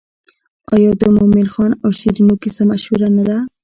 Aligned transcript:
آیا 0.73 0.91
د 1.01 1.03
مومن 1.15 1.47
خان 1.53 1.71
او 1.83 1.89
شیرینو 1.99 2.35
کیسه 2.41 2.63
مشهوره 2.71 3.07
نه 3.17 3.23
ده؟ 3.27 3.37